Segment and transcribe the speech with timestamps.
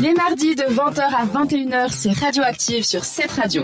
[0.00, 3.62] Les mardis de 20h à 21h, c'est Radioactive sur cette radio.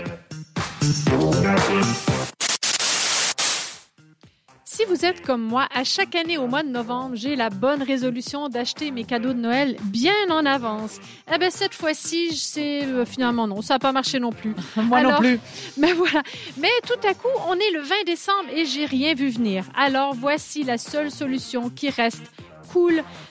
[4.65, 7.81] Si vous êtes comme moi, à chaque année au mois de novembre, j'ai la bonne
[7.81, 10.99] résolution d'acheter mes cadeaux de Noël bien en avance.
[11.33, 14.53] Eh ben cette fois-ci, c'est euh, finalement non, ça n'a pas marché non plus.
[14.75, 15.39] Moi non plus.
[15.77, 16.21] Mais voilà.
[16.57, 19.65] Mais tout à coup, on est le 20 décembre et j'ai rien vu venir.
[19.75, 22.31] Alors voici la seule solution qui reste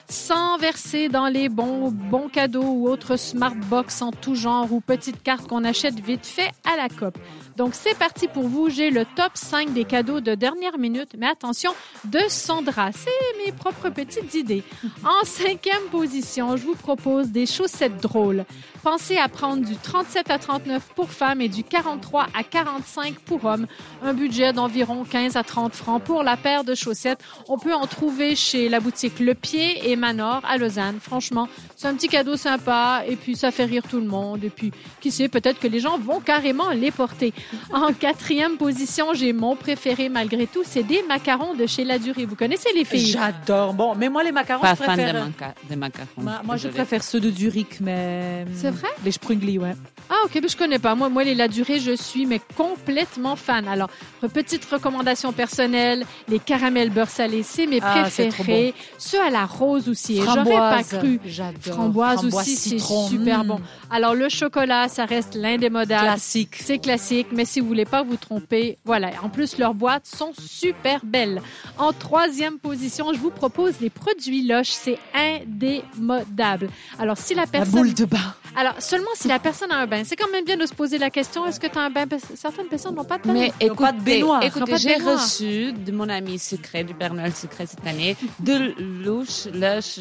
[0.09, 4.79] sans verser dans les bons, bons cadeaux ou autres smart box en tout genre ou
[4.79, 7.17] petites cartes qu'on achète vite fait à la COP.
[7.57, 11.27] Donc c'est parti pour vous, j'ai le top 5 des cadeaux de dernière minute, mais
[11.27, 11.71] attention,
[12.05, 14.63] de Sandra, c'est mes propres petites idées.
[15.03, 18.45] En cinquième position, je vous propose des chaussettes drôles.
[18.83, 23.43] Pensez à prendre du 37 à 39 pour femmes et du 43 à 45 pour
[23.43, 23.67] hommes.
[24.01, 27.19] Un budget d'environ 15 à 30 francs pour la paire de chaussettes.
[27.49, 30.97] On peut en trouver chez la boutique Le Pied et Manor à Lausanne.
[31.01, 34.43] Franchement, c'est un petit cadeau sympa et puis ça fait rire tout le monde.
[34.43, 37.33] Et puis, qui sait, peut-être que les gens vont carrément les porter.
[37.71, 42.25] En quatrième position, j'ai mon préféré malgré tout, c'est des macarons de chez La Durée.
[42.25, 43.11] Vous connaissez les filles?
[43.11, 43.73] J'adore.
[43.73, 45.25] Bon, mais moi, les macarons, Pas je fan des, préfère...
[45.25, 46.07] manca- des macarons.
[46.17, 48.45] Moi, moi, je préfère ceux de Zurich, mais...
[48.55, 48.89] C'est vrai?
[49.05, 49.73] Les Sprungli, ouais.
[50.09, 50.95] Ah, ok, mais je connais pas.
[50.95, 53.67] Moi, moi, les La Durée, je suis mais complètement fan.
[53.67, 53.89] Alors,
[54.33, 58.73] petite recommandation personnelle, les caramels beurre salé, c'est mes Ah, préférés.
[58.97, 60.13] Ceux à la rose aussi.
[60.19, 60.87] Et J'aurais pas Framboise.
[60.99, 61.19] cru.
[61.25, 61.73] J'adore.
[61.73, 63.47] Framboise, aussi, c'est super Mm.
[63.47, 63.59] bon.
[63.91, 66.03] Alors, le chocolat, ça reste l'indémodable.
[66.05, 66.55] Classique.
[66.55, 69.11] C'est classique, mais si vous voulez pas vous tromper, voilà.
[69.23, 71.41] En plus, leurs boîtes sont super belles.
[71.77, 74.69] En troisième position, je vous propose les produits Loche.
[74.69, 76.69] C'est indémodable.
[76.99, 77.71] Alors, si la La personne...
[77.73, 78.17] boule de bain.
[78.55, 79.96] Alors, seulement si la personne a un bain.
[80.05, 82.05] C'est quand même bien de se poser la question, est-ce que tu as un bain?
[82.35, 83.33] Certaines personnes n'ont pas de bain?
[83.33, 84.43] Mais ont pas de écoutez, baignoire.
[84.43, 89.45] Écoutez j'ai reçu de mon ami secret, du Père Noël secret cette année, de Lush,
[89.53, 89.97] Lush,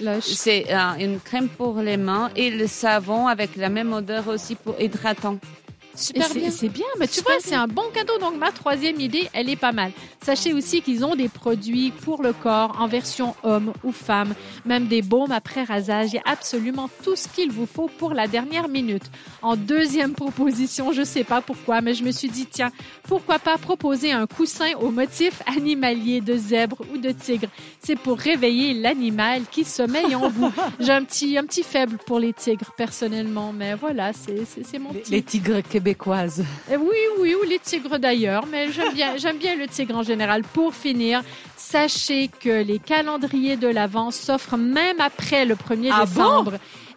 [0.00, 0.24] Lush.
[0.24, 0.66] C'est
[0.98, 5.38] une crème pour les mains et le savon avec la même odeur aussi pour hydratant.
[6.00, 6.50] Super c'est- bien.
[6.50, 8.18] C'est bien, mais tu Super vois, c'est un bon cadeau.
[8.18, 9.92] Donc, ma troisième idée, elle est pas mal.
[10.22, 14.34] Sachez aussi qu'ils ont des produits pour le corps en version homme ou femme,
[14.64, 16.10] même des baumes après rasage.
[16.12, 19.04] Il y a absolument tout ce qu'il vous faut pour la dernière minute.
[19.42, 22.70] En deuxième proposition, je sais pas pourquoi, mais je me suis dit, tiens,
[23.04, 27.48] pourquoi pas proposer un coussin au motif animalier de zèbre ou de tigre.
[27.82, 30.50] C'est pour réveiller l'animal qui sommeille en vous.
[30.80, 34.98] J'ai un petit, un petit faible pour les tigres, personnellement, mais voilà, c'est mon Les,
[35.00, 35.12] petit.
[35.12, 36.44] les tigres québécoises.
[36.70, 40.02] Eh Oui, oui, ou les tigres d'ailleurs, mais j'aime bien, j'aime bien le tigre en
[40.02, 40.42] général.
[40.42, 41.22] Pour finir,
[41.56, 46.52] sachez que les calendriers de l'Avent s'offrent même après le 1er Ah décembre.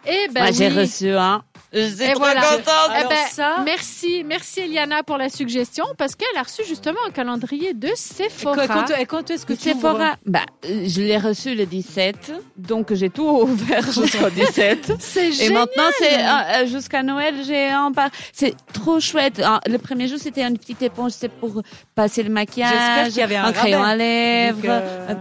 [0.06, 0.78] Eh ben Moi, j'ai oui.
[0.80, 1.42] reçu un.
[1.76, 2.40] Je suis Et trop voilà.
[2.42, 2.90] contente.
[3.00, 7.10] Eh ben, ça- Merci, merci Eliana pour la suggestion parce qu'elle a reçu justement un
[7.10, 8.68] calendrier de Et Sephora.
[8.68, 9.80] quand, quand- et quand est-ce que tu ouvres?
[9.80, 14.92] Sephora, bah, euh, je l'ai reçu le 17, donc j'ai tout ouvert jusqu'au 17.
[15.00, 15.54] C'est Et génial.
[15.54, 16.28] maintenant, c'est euh,
[16.62, 18.10] euh, jusqu'à Noël, j'ai un par.
[18.32, 19.42] C'est trop chouette.
[19.44, 21.60] Ah, Le premier jour, c'était une petite éponge, c'est pour
[21.96, 23.90] passer le maquillage, J'espère qu'il y avait un crayon rabais.
[23.92, 24.60] à lèvres.
[24.62, 25.14] Donc, Euh,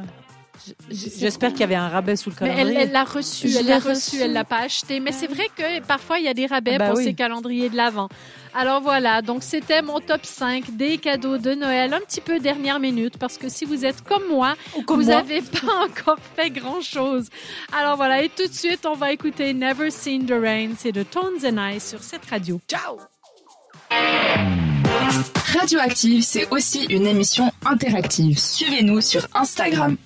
[0.89, 2.81] J'espère qu'il y avait un rabais sous le Mais elle calendrier.
[2.81, 4.99] elle l'a reçu, elle l'a reçu, elle l'a pas acheté.
[4.99, 7.03] Mais c'est vrai que parfois il y a des rabais Ah bah pour oui.
[7.05, 8.09] ces calendriers de l'Avent.
[8.55, 12.79] Alors voilà, donc c'était mon top 5 des cadeaux de Noël, un petit peu dernière
[12.79, 16.81] minute, parce que si vous êtes comme moi, comme vous n'avez pas encore fait grand
[16.81, 17.27] chose.
[17.75, 21.03] Alors voilà, et tout de suite, on va écouter Never Seen the Rain, c'est de
[21.03, 22.59] Tones and I sur cette radio.
[22.67, 22.97] Ciao
[25.59, 28.39] Radioactive, c'est aussi une émission interactive.
[28.39, 29.97] Suivez-nous sur Instagram.